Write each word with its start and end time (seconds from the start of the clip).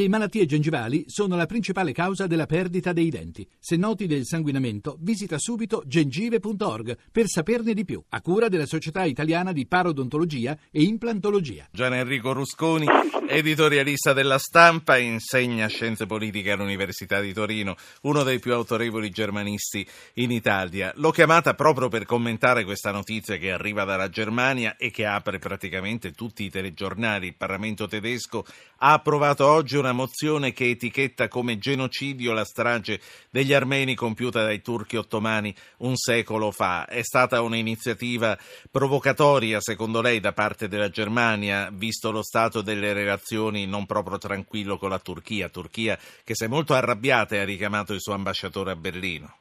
Le 0.00 0.08
malattie 0.08 0.46
gengivali 0.46 1.04
sono 1.08 1.36
la 1.36 1.44
principale 1.44 1.92
causa 1.92 2.26
della 2.26 2.46
perdita 2.46 2.94
dei 2.94 3.10
denti. 3.10 3.46
Se 3.58 3.76
noti 3.76 4.06
del 4.06 4.24
sanguinamento, 4.24 4.96
visita 4.98 5.36
subito 5.38 5.82
gengive.org 5.84 6.96
per 7.12 7.26
saperne 7.26 7.74
di 7.74 7.84
più, 7.84 8.02
a 8.08 8.22
cura 8.22 8.48
della 8.48 8.64
Società 8.64 9.04
Italiana 9.04 9.52
di 9.52 9.66
Parodontologia 9.66 10.56
e 10.70 10.84
Implantologia. 10.84 11.68
Gian 11.70 11.92
Enrico 11.92 12.32
Rusconi, 12.32 12.86
editorialista 13.28 14.14
della 14.14 14.38
stampa, 14.38 14.96
insegna 14.96 15.66
scienze 15.66 16.06
politiche 16.06 16.52
all'Università 16.52 17.20
di 17.20 17.34
Torino, 17.34 17.76
uno 18.04 18.22
dei 18.22 18.38
più 18.38 18.54
autorevoli 18.54 19.10
germanisti 19.10 19.86
in 20.14 20.30
Italia. 20.30 20.94
L'ho 20.96 21.10
chiamata 21.10 21.52
proprio 21.52 21.88
per 21.88 22.06
commentare 22.06 22.64
questa 22.64 22.90
notizia 22.90 23.36
che 23.36 23.52
arriva 23.52 23.84
dalla 23.84 24.08
Germania 24.08 24.76
e 24.78 24.90
che 24.90 25.04
apre 25.04 25.38
praticamente 25.38 26.12
tutti 26.12 26.42
i 26.42 26.48
telegiornali. 26.48 27.26
Il 27.26 27.36
Parlamento 27.36 27.86
tedesco 27.86 28.46
ha 28.82 28.92
approvato 28.92 29.46
oggi 29.46 29.76
una 29.76 29.92
mozione 29.92 30.52
che 30.52 30.70
etichetta 30.70 31.28
come 31.28 31.58
genocidio 31.58 32.32
la 32.32 32.44
strage 32.44 32.98
degli 33.30 33.52
armeni 33.52 33.94
compiuta 33.94 34.42
dai 34.42 34.62
turchi 34.62 34.96
ottomani 34.96 35.54
un 35.78 35.96
secolo 35.96 36.50
fa. 36.50 36.86
È 36.86 37.02
stata 37.02 37.42
un'iniziativa 37.42 38.36
provocatoria, 38.70 39.60
secondo 39.60 40.00
lei, 40.00 40.20
da 40.20 40.32
parte 40.32 40.68
della 40.68 40.88
Germania, 40.88 41.68
visto 41.72 42.10
lo 42.10 42.22
stato 42.22 42.62
delle 42.62 42.92
relazioni 42.92 43.66
non 43.66 43.84
proprio 43.84 44.16
tranquillo 44.16 44.78
con 44.78 44.88
la 44.88 44.98
Turchia, 44.98 45.48
Turchia 45.48 45.98
che 46.24 46.34
si 46.34 46.44
è 46.44 46.48
molto 46.48 46.72
arrabbiata 46.74 47.34
e 47.34 47.40
ha 47.40 47.44
richiamato 47.44 47.92
il 47.92 48.00
suo 48.00 48.14
ambasciatore 48.14 48.70
a 48.70 48.76
Berlino. 48.76 49.34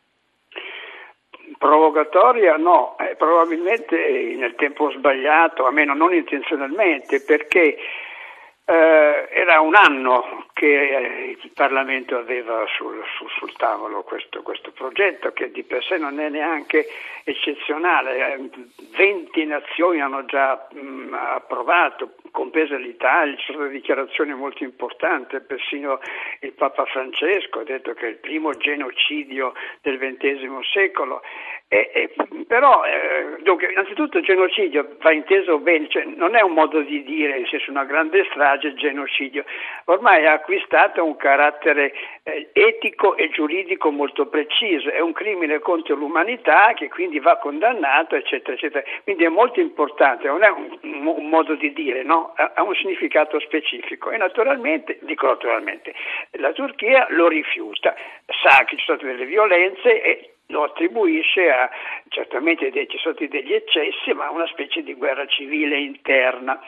Provocatoria 1.58 2.56
no, 2.56 2.98
eh, 2.98 3.16
probabilmente 3.16 3.98
nel 4.38 4.56
tempo 4.56 4.92
sbagliato, 4.92 5.66
a 5.66 5.72
meno 5.72 5.94
non 5.94 6.14
intenzionalmente, 6.14 7.22
perché 7.22 7.76
era 8.72 9.62
un 9.62 9.74
anno 9.74 10.46
che 10.54 10.90
eh, 10.90 11.38
il 11.42 11.52
Parlamento 11.56 12.18
aveva 12.18 12.66
sul, 12.76 13.04
sul, 13.18 13.30
sul 13.30 13.54
tavolo 13.56 14.04
questo, 14.04 14.44
questo, 14.44 14.72
progetto 14.72 15.32
che 15.32 15.50
di 15.50 15.64
per 15.64 15.84
sé 15.84 15.98
non 15.98 16.20
è 16.20 16.30
neanche 16.30 16.86
eccezionale. 17.24 18.50
20 18.96 19.46
nazioni 19.46 20.02
hanno 20.02 20.24
già 20.26 20.68
mh, 20.72 21.14
approvato, 21.14 22.16
compresa 22.32 22.76
l'Italia, 22.76 23.36
ci 23.38 23.54
sono 23.54 23.68
dichiarazioni 23.68 24.34
molto 24.36 24.64
importanti, 24.64 25.40
persino 25.40 26.00
il 26.42 26.54
Papa 26.54 26.86
Francesco 26.86 27.60
ha 27.60 27.64
detto 27.64 27.94
che 27.94 28.06
è 28.06 28.10
il 28.10 28.18
primo 28.18 28.54
genocidio 28.54 29.54
del 29.82 29.98
XX 29.98 30.60
secolo. 30.72 31.22
E, 31.72 31.92
e, 31.94 32.10
però, 32.48 32.84
eh, 32.84 33.44
dunque, 33.44 33.70
innanzitutto 33.70 34.18
il 34.18 34.24
genocidio 34.24 34.96
va 35.02 35.12
inteso 35.12 35.60
bene, 35.60 35.88
cioè, 35.88 36.04
non 36.04 36.36
è 36.36 36.42
un 36.42 36.54
modo 36.54 36.82
di 36.82 37.04
dire, 37.04 37.38
nel 37.38 37.48
senso 37.48 37.70
una 37.70 37.84
grande 37.84 38.26
strage, 38.32 38.74
genocidio, 38.74 39.44
ormai 39.86 40.26
ha 40.26 40.34
acquistato 40.34 41.06
un 41.06 41.16
carattere 41.16 41.94
eh, 42.24 42.50
etico 42.54 43.16
e 43.18 43.30
giuridico 43.30 43.92
molto 43.92 44.26
preciso, 44.26 44.90
è 44.90 45.00
un 45.00 45.14
crimine 45.14 45.60
contro 45.60 45.94
l'umanità 45.94 46.74
che 46.74 46.90
quindi 46.90 47.20
va 47.20 47.38
condannato, 47.38 48.16
eccetera, 48.16 48.54
eccetera. 48.54 48.84
Quindi 49.04 49.26
è 49.26 49.30
molto 49.30 49.60
importante, 49.60 50.26
non 50.28 50.42
è 50.42 50.50
un, 50.50 51.06
un 51.06 51.30
modo 51.30 51.54
di 51.54 51.72
dire, 51.72 52.02
no? 52.02 52.34
ha 52.36 52.64
un 52.64 52.74
significato 52.74 53.40
specifico 53.42 54.10
e 54.10 54.18
naturalmente, 54.18 54.98
dico 55.04 55.28
naturalmente, 55.28 55.94
la 56.32 56.52
Turchia 56.52 57.06
lo 57.10 57.28
rifiuta, 57.28 57.94
sa 58.26 58.64
che 58.66 58.76
ci 58.76 58.86
sono 58.86 58.98
state 58.98 59.14
delle 59.14 59.26
violenze 59.26 60.02
e 60.02 60.34
lo 60.50 60.64
attribuisce 60.64 61.50
a, 61.50 61.70
certamente 62.10 62.72
ci 62.88 62.98
sono 62.98 63.14
stati 63.14 63.28
degli 63.28 63.54
eccessi, 63.54 64.14
ma 64.14 64.26
a 64.26 64.32
una 64.32 64.48
specie 64.48 64.82
di 64.82 64.94
guerra 64.94 65.26
civile 65.28 65.78
interna. 65.78 66.60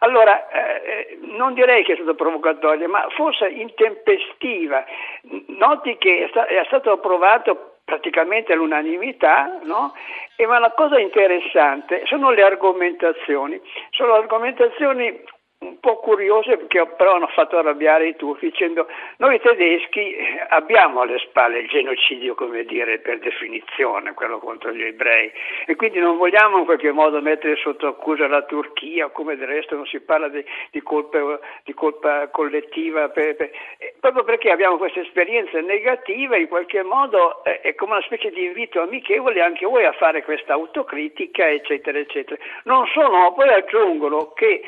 Allora, 0.00 0.48
eh, 0.48 1.18
non 1.20 1.54
direi 1.54 1.84
che 1.84 1.92
è 1.92 1.96
stata 1.96 2.14
provocatoria, 2.14 2.88
ma 2.88 3.06
forse 3.10 3.48
intempestiva. 3.48 4.84
Noti 5.46 5.96
che 5.98 6.24
è, 6.24 6.28
sta- 6.28 6.46
è 6.46 6.62
stato 6.66 6.92
approvato 6.92 7.76
praticamente 7.84 8.52
all'unanimità, 8.52 9.60
no? 9.62 9.94
E 10.36 10.46
ma 10.46 10.58
la 10.58 10.72
cosa 10.72 10.98
interessante 10.98 12.02
sono 12.06 12.30
le 12.30 12.42
argomentazioni, 12.42 13.60
sono 13.90 14.14
argomentazioni 14.14 15.22
un 15.66 15.80
po' 15.80 15.98
curiose 15.98 16.66
che 16.68 16.86
però 16.96 17.14
hanno 17.14 17.26
fatto 17.28 17.58
arrabbiare 17.58 18.08
i 18.08 18.16
turchi 18.16 18.46
dicendo 18.46 18.86
noi 19.18 19.40
tedeschi 19.40 20.16
abbiamo 20.48 21.00
alle 21.00 21.18
spalle 21.18 21.58
il 21.58 21.68
genocidio 21.68 22.34
come 22.34 22.64
dire 22.64 22.98
per 22.98 23.18
definizione 23.18 24.14
quello 24.14 24.38
contro 24.38 24.72
gli 24.72 24.82
ebrei. 24.82 25.30
E 25.66 25.74
quindi 25.76 25.98
non 25.98 26.16
vogliamo 26.16 26.58
in 26.58 26.64
qualche 26.64 26.92
modo 26.92 27.20
mettere 27.20 27.56
sotto 27.56 27.86
accusa 27.86 28.28
la 28.28 28.42
Turchia 28.42 29.08
come 29.08 29.36
del 29.36 29.48
resto 29.48 29.74
non 29.74 29.86
si 29.86 30.00
parla 30.00 30.28
di, 30.28 30.44
di, 30.70 30.82
colpa, 30.82 31.38
di 31.64 31.74
colpa, 31.74 32.28
collettiva 32.28 33.08
per, 33.08 33.36
per, 33.36 33.50
eh, 33.78 33.94
proprio 34.00 34.24
perché 34.24 34.50
abbiamo 34.50 34.76
questa 34.76 35.00
esperienza 35.00 35.60
negativa 35.60 36.36
in 36.36 36.48
qualche 36.48 36.82
modo 36.82 37.44
eh, 37.44 37.60
è 37.60 37.74
come 37.74 37.92
una 37.92 38.02
specie 38.02 38.30
di 38.30 38.44
invito 38.44 38.80
amichevole 38.80 39.42
anche 39.42 39.66
voi 39.66 39.84
a 39.84 39.92
fare 39.92 40.22
questa 40.22 40.52
autocritica 40.52 41.48
eccetera 41.48 41.98
eccetera. 41.98 42.40
Non 42.64 42.86
solo 42.86 43.32
poi 43.32 43.48
aggiungono 43.48 44.32
che 44.32 44.62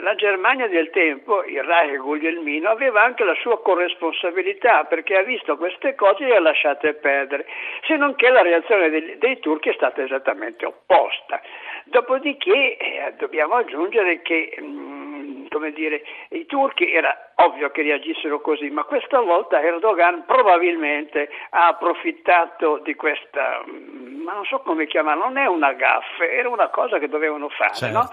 la 0.00 0.14
Germania 0.14 0.66
del 0.68 0.90
tempo, 0.90 1.44
il 1.44 1.62
Reich 1.62 1.98
Guglielmino, 1.98 2.70
aveva 2.70 3.02
anche 3.02 3.24
la 3.24 3.34
sua 3.34 3.60
corresponsabilità 3.60 4.84
perché 4.84 5.16
ha 5.16 5.22
visto 5.22 5.56
queste 5.56 5.94
cose 5.94 6.24
e 6.24 6.28
le 6.28 6.36
ha 6.36 6.40
lasciate 6.40 6.94
perdere, 6.94 7.46
se 7.86 7.96
non 7.96 8.14
che 8.14 8.30
la 8.30 8.42
reazione 8.42 8.88
dei, 8.88 9.18
dei 9.18 9.38
turchi 9.40 9.68
è 9.68 9.74
stata 9.74 10.02
esattamente 10.02 10.64
opposta. 10.64 11.40
Dopodiché 11.84 12.76
eh, 12.76 13.14
dobbiamo 13.18 13.56
aggiungere 13.56 14.22
che 14.22 14.56
mh, 14.58 14.64
mm, 14.64 15.46
come 15.50 15.72
dire, 15.72 16.02
i 16.30 16.46
turchi 16.46 16.90
era 16.90 17.32
ovvio 17.36 17.70
che 17.70 17.82
reagissero 17.82 18.40
così, 18.40 18.70
ma 18.70 18.84
questa 18.84 19.20
volta 19.20 19.60
Erdogan 19.60 20.24
probabilmente 20.24 21.28
ha 21.50 21.66
approfittato 21.66 22.78
di 22.78 22.94
questa, 22.94 23.62
mm, 23.68 24.22
ma 24.22 24.32
non 24.32 24.44
so 24.44 24.60
come 24.60 24.86
chiamarla, 24.86 25.24
non 25.24 25.36
è 25.36 25.46
una 25.46 25.72
gaffe, 25.72 26.30
era 26.30 26.48
una 26.48 26.68
cosa 26.68 26.98
che 26.98 27.08
dovevano 27.08 27.48
fare, 27.50 27.74
certo. 27.74 27.98
no? 27.98 28.08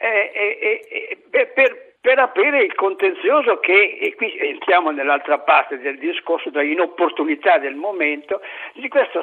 Eh, 0.00 0.30
eh, 0.34 1.18
eh, 1.30 1.46
per, 1.46 1.94
per, 2.00 2.18
aprire 2.18 2.62
il 2.62 2.74
contenzioso 2.74 3.58
che, 3.58 3.98
e 4.00 4.14
qui 4.14 4.36
entriamo 4.38 4.90
nell'altra 4.90 5.38
parte 5.38 5.78
del 5.78 5.98
discorso 5.98 6.50
della 6.50 6.64
inopportunità 6.64 7.58
del 7.58 7.74
momento, 7.74 8.40
di 8.74 8.88
questo 8.88 9.20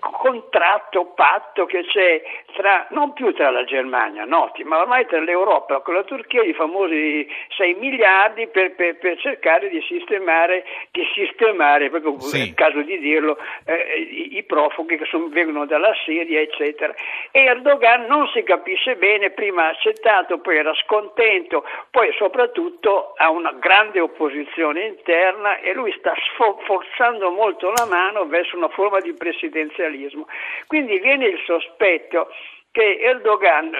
contratto, 0.00 1.12
patto 1.14 1.66
che 1.66 1.84
c'è 1.84 2.22
tra, 2.54 2.86
non 2.90 3.12
più 3.12 3.32
tra 3.32 3.50
la 3.50 3.64
Germania, 3.64 4.24
noti, 4.24 4.64
ma 4.64 4.80
ormai 4.80 5.06
tra 5.06 5.20
l'Europa 5.20 5.80
con 5.80 5.94
la 5.94 6.02
Turchia 6.02 6.42
i 6.42 6.52
famosi 6.52 7.28
6 7.56 7.74
miliardi 7.74 8.48
per, 8.48 8.74
per, 8.74 8.96
per 8.96 9.18
cercare 9.18 9.68
di 9.68 9.80
sistemare, 9.82 10.64
di 10.90 11.04
sistemare 11.14 11.90
proprio 11.90 12.18
sì. 12.20 12.50
è 12.50 12.54
caso 12.54 12.82
di 12.82 12.98
dirlo, 12.98 13.38
eh, 13.64 14.00
i, 14.00 14.36
i, 14.38 14.42
profughi 14.42 14.96
che 14.96 15.04
sono, 15.06 15.28
vengono 15.28 15.66
dalla 15.66 15.92
Siria, 16.04 16.40
eccetera. 16.40 16.94
E 17.30 17.44
Erdogan 17.44 18.06
non 18.06 18.28
si 18.28 18.42
capisce 18.42 18.96
bene, 18.96 19.30
prima 19.30 19.66
ha 19.66 19.68
accettato, 19.68 20.38
poi 20.40 20.56
era 20.56 20.74
scontento, 20.84 21.64
poi 21.90 22.12
soprattutto 22.16 23.14
ha 23.16 23.30
una 23.30 23.52
grande 23.52 24.00
opposizione 24.00 24.86
interna 24.86 25.58
e 25.60 25.72
lui 25.72 25.94
sta 25.98 26.12
sforzando 26.34 27.30
molto 27.30 27.70
la 27.70 27.86
mano 27.88 28.26
verso 28.26 28.56
una 28.56 28.68
forma 28.68 29.00
di 29.00 29.12
presidenza 29.12 29.59
presidenzialismo. 29.60 30.26
Quindi 30.66 30.98
viene 30.98 31.26
il 31.26 31.38
sospetto 31.44 32.28
che 32.72 32.98
Erdogan 33.00 33.70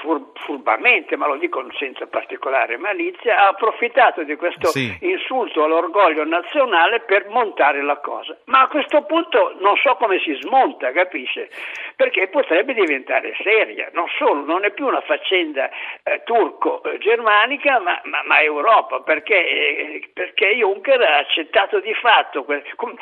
fur, 0.00 0.32
furbamente, 0.44 1.16
ma 1.16 1.26
lo 1.26 1.36
dico 1.36 1.62
senza 1.78 2.06
particolare 2.06 2.78
malizia, 2.78 3.44
ha 3.44 3.48
approfittato 3.48 4.22
di 4.24 4.36
questo 4.36 4.68
sì. 4.68 4.96
insulto 5.00 5.64
all'orgoglio 5.64 6.24
nazionale 6.24 7.00
per 7.00 7.28
montare 7.28 7.82
la 7.82 7.98
cosa. 7.98 8.36
Ma 8.46 8.62
a 8.62 8.68
questo 8.68 9.02
punto 9.02 9.54
non 9.60 9.76
so 9.76 9.96
come 9.96 10.18
si 10.18 10.34
smonta, 10.40 10.92
capisce? 10.92 11.50
Perché 11.94 12.28
potrebbe 12.28 12.72
diventare 12.72 13.34
seria, 13.42 13.90
non 13.92 14.06
solo, 14.18 14.44
non 14.44 14.64
è 14.64 14.72
più 14.72 14.86
una 14.86 15.02
faccenda 15.02 15.68
eh, 16.02 16.22
turco-germanica, 16.24 17.80
ma, 17.80 18.00
ma, 18.04 18.22
ma 18.24 18.42
Europa, 18.42 19.00
perché, 19.00 19.36
eh, 19.36 20.10
perché, 20.12 20.56
Juncker 20.56 21.00
ha 21.02 21.18
accettato 21.18 21.80
di 21.80 21.92
fatto, 21.94 22.44
que- 22.44 22.64
com- 22.76 22.96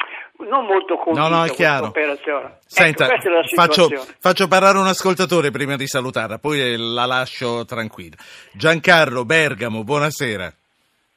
non 0.49 0.65
molto 0.65 0.97
convinto 0.97 1.29
no, 1.29 1.37
no, 1.37 1.45
è 1.45 1.51
chiaro. 1.51 1.87
operazione. 1.87 2.59
Senta, 2.67 3.13
ecco, 3.13 3.43
faccio, 3.55 3.89
faccio 4.19 4.49
parlare 4.49 4.79
un 4.79 4.87
ascoltatore 4.87 5.20
prima 5.51 5.77
di 5.77 5.87
salutarla, 5.87 6.39
poi 6.39 6.77
la 6.77 7.07
lascio 7.07 7.65
tranquilla. 7.65 8.17
Giancarlo 8.53 9.25
Bergamo, 9.25 9.85
buonasera. 9.85 10.53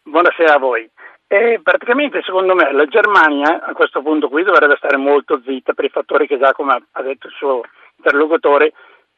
Buonasera 0.04 0.56
a 0.56 0.60
voi. 0.60 0.90
E 1.28 1.60
praticamente 1.64 2.22
secondo 2.24 2.54
me 2.54 2.72
la 2.72 2.86
Germania 2.86 3.64
a 3.64 3.74
questo 3.74 4.02
punto 4.02 4.30
qui 4.30 4.44
dovrebbe 4.44 4.76
stare 4.78 4.98
molto 4.98 5.42
zitta 5.44 5.74
per 5.74 5.86
i 5.86 5.90
fattori 5.90 6.28
che 6.28 6.38
già 6.38 6.52
come 6.52 6.84
ha 6.92 7.02
detto 7.02 7.28
il 7.28 7.34
suo 7.36 7.62
interlocutore 7.96 8.74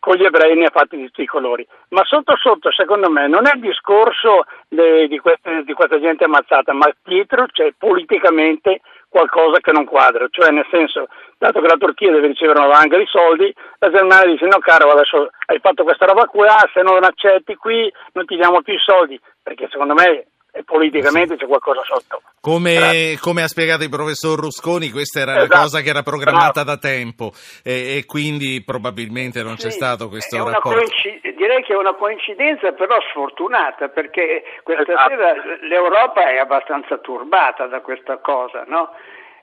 con 0.05 0.17
gli 0.17 0.23
ebrei 0.23 0.55
ne 0.55 0.65
ha 0.65 0.69
fatti 0.69 0.97
di 0.97 1.05
tutti 1.05 1.23
i 1.23 1.25
colori. 1.25 1.65
Ma 1.89 2.03
sotto 2.05 2.37
sotto 2.37 2.71
secondo 2.71 3.09
me 3.09 3.27
non 3.27 3.47
è 3.47 3.55
il 3.55 3.59
discorso 3.59 4.45
de, 4.67 5.07
di, 5.07 5.17
queste, 5.17 5.63
di, 5.63 5.73
questa 5.73 5.99
gente 5.99 6.25
ammazzata, 6.25 6.73
ma 6.73 6.87
dietro 7.03 7.47
c'è 7.47 7.73
politicamente 7.75 8.81
qualcosa 9.09 9.59
che 9.61 9.71
non 9.71 9.85
quadra, 9.85 10.27
cioè 10.29 10.51
nel 10.51 10.67
senso, 10.69 11.07
dato 11.39 11.59
che 11.59 11.67
la 11.67 11.77
Turchia 11.77 12.11
deve 12.11 12.27
ricevere 12.27 12.59
una 12.59 12.67
valanga 12.67 12.97
di 12.97 13.05
soldi, 13.07 13.51
la 13.79 13.89
Germania 13.89 14.31
dice 14.31 14.45
no 14.45 14.59
caro 14.59 14.91
adesso 14.91 15.29
hai 15.47 15.57
fatto 15.59 15.83
questa 15.83 16.05
roba 16.05 16.27
qua, 16.27 16.55
se 16.71 16.83
non 16.83 17.03
accetti 17.03 17.55
qui 17.55 17.91
non 18.11 18.25
ti 18.25 18.35
diamo 18.35 18.61
più 18.61 18.73
i 18.73 18.79
soldi, 18.79 19.19
perché 19.41 19.67
secondo 19.71 19.95
me 19.95 20.27
politicamente 20.63 21.35
c'è 21.35 21.45
qualcosa 21.45 21.81
sotto. 21.83 22.21
Come, 22.39 23.17
come, 23.19 23.41
ha 23.41 23.47
spiegato 23.47 23.83
il 23.83 23.89
professor 23.89 24.39
Rusconi, 24.39 24.91
questa 24.91 25.21
era 25.21 25.37
esatto. 25.37 25.53
la 25.53 25.59
cosa 25.59 25.81
che 25.81 25.89
era 25.89 26.03
programmata 26.03 26.63
Bravo. 26.63 26.69
da 26.69 26.77
tempo 26.77 27.31
e, 27.63 27.97
e, 27.97 28.05
quindi 28.05 28.63
probabilmente 28.63 29.41
non 29.41 29.57
sì, 29.57 29.65
c'è 29.65 29.71
stato 29.71 30.07
questo 30.09 30.37
rapporto. 30.37 30.69
Coincid- 30.69 31.35
direi 31.35 31.63
che 31.63 31.73
è 31.73 31.77
una 31.77 31.95
coincidenza 31.95 32.71
però 32.71 32.97
sfortunata 33.09 33.89
perché 33.89 34.43
questa 34.63 34.83
esatto. 34.83 35.09
sera 35.09 35.33
l'Europa 35.61 36.29
è 36.29 36.37
abbastanza 36.37 36.97
turbata 36.97 37.67
da 37.67 37.81
questa 37.81 38.17
cosa, 38.17 38.63
no? 38.67 38.91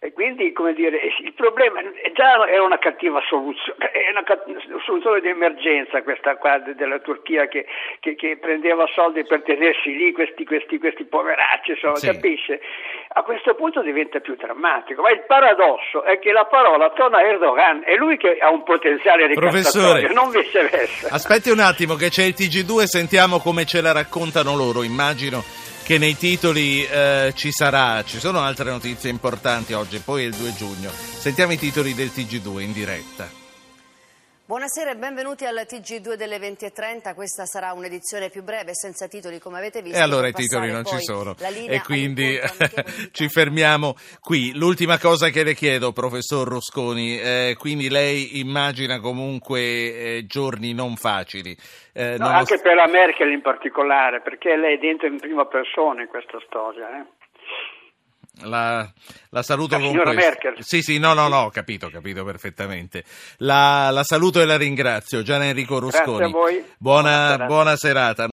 E 0.04 0.12
quindi, 0.12 0.50
come 0.50 0.74
dire, 0.74 0.98
il 1.22 1.32
problema 1.32 1.80
già 2.12 2.44
era 2.48 2.64
una 2.64 2.80
cattiva 2.80 3.22
soluzione, 3.28 3.78
è 3.94 4.10
una 4.10 4.24
soluzione 4.84 5.20
di 5.20 5.28
emergenza 5.28 6.02
questa 6.02 6.34
qua 6.38 6.58
della 6.58 6.98
Turchia 6.98 7.46
che, 7.46 7.66
che, 8.00 8.16
che 8.16 8.36
prendeva 8.36 8.84
soldi 8.96 9.24
per 9.24 9.44
tenersi 9.44 9.94
lì 9.96 10.10
questi, 10.10 10.44
questi, 10.44 10.80
questi 10.80 11.04
poveracci, 11.04 11.70
insomma, 11.70 11.94
sì. 11.94 12.08
capisce? 12.08 12.60
A 13.14 13.22
questo 13.22 13.54
punto 13.54 13.80
diventa 13.80 14.18
più 14.18 14.34
drammatico, 14.34 15.02
ma 15.02 15.12
il 15.12 15.22
paradosso 15.24 16.02
è 16.02 16.18
che 16.18 16.32
la 16.32 16.46
parola 16.46 16.90
torna 16.90 17.18
a 17.18 17.22
Erdogan, 17.22 17.82
è 17.84 17.94
lui 17.94 18.16
che 18.16 18.38
ha 18.40 18.50
un 18.50 18.64
potenziale 18.64 19.28
ricattatorio, 19.28 20.12
non 20.12 20.30
viceversa. 20.30 21.14
Aspetti 21.14 21.50
un 21.50 21.60
attimo 21.60 21.94
che 21.94 22.08
c'è 22.08 22.24
il 22.24 22.34
TG2 22.36 22.82
e 22.82 22.86
sentiamo 22.88 23.38
come 23.38 23.64
ce 23.66 23.80
la 23.80 23.92
raccontano 23.92 24.56
loro, 24.56 24.82
immagino 24.82 25.70
che 25.82 25.98
nei 25.98 26.16
titoli 26.16 26.84
eh, 26.84 27.32
ci 27.34 27.50
sarà, 27.50 28.04
ci 28.04 28.18
sono 28.18 28.40
altre 28.40 28.70
notizie 28.70 29.10
importanti 29.10 29.72
oggi, 29.72 29.98
poi 29.98 30.24
è 30.24 30.26
il 30.26 30.34
2 30.34 30.54
giugno. 30.54 30.90
Sentiamo 30.90 31.52
i 31.52 31.58
titoli 31.58 31.94
del 31.94 32.10
TG2 32.14 32.60
in 32.60 32.72
diretta. 32.72 33.41
Buonasera 34.52 34.90
e 34.90 34.96
benvenuti 34.96 35.46
al 35.46 35.54
TG2 35.66 36.12
delle 36.12 36.36
20.30. 36.36 37.14
Questa 37.14 37.46
sarà 37.46 37.72
un'edizione 37.72 38.28
più 38.28 38.42
breve, 38.42 38.74
senza 38.74 39.08
titoli, 39.08 39.38
come 39.38 39.56
avete 39.56 39.80
visto. 39.80 39.96
E 39.96 40.02
allora 40.02 40.28
i 40.28 40.32
titoli 40.34 40.70
non 40.70 40.84
ci 40.84 41.00
sono. 41.00 41.34
E 41.38 41.80
quindi 41.80 42.38
ci 43.12 43.30
fermiamo 43.30 43.94
qui. 44.20 44.52
L'ultima 44.54 44.98
cosa 44.98 45.30
che 45.30 45.42
le 45.42 45.54
chiedo, 45.54 45.92
professor 45.92 46.46
Rusconi, 46.46 47.18
eh, 47.18 47.56
quindi 47.58 47.88
lei 47.88 48.40
immagina 48.40 49.00
comunque 49.00 49.60
eh, 49.60 50.24
giorni 50.26 50.74
non 50.74 50.96
facili. 50.96 51.56
Eh, 51.94 52.18
no, 52.18 52.26
non 52.26 52.34
anche 52.34 52.56
lo... 52.56 52.60
per 52.60 52.74
la 52.74 52.88
Merkel 52.88 53.32
in 53.32 53.40
particolare, 53.40 54.20
perché 54.20 54.54
lei 54.56 54.76
è 54.76 54.78
dentro 54.78 55.06
in 55.06 55.18
prima 55.18 55.46
persona 55.46 56.02
in 56.02 56.08
questa 56.08 56.38
storia. 56.44 56.88
La, 58.40 58.90
la, 59.28 59.42
saluto 59.42 59.76
la 59.76 59.84
con 59.84 59.92
questo. 59.92 60.12
Merkel. 60.14 60.54
Sì, 60.60 60.80
sì, 60.80 60.98
no, 60.98 61.12
no, 61.12 61.28
no, 61.28 61.42
ho 61.42 61.50
capito, 61.50 61.86
ho 61.86 61.90
capito 61.90 62.24
perfettamente. 62.24 63.04
La, 63.38 63.90
la 63.90 64.04
saluto 64.04 64.40
e 64.40 64.46
la 64.46 64.56
ringrazio. 64.56 65.22
Gian 65.22 65.42
Enrico 65.42 65.78
Rusconi. 65.78 66.16
Grazie 66.16 66.24
a 66.24 66.28
voi. 66.28 66.64
Buona, 66.78 67.10
buona 67.10 67.36
serata. 67.36 67.46
Buona 67.46 67.76
serata. 67.76 68.28